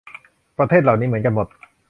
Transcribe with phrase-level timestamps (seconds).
[0.57, 1.47] ประเทศเหล่านี้เหมือนกันหมด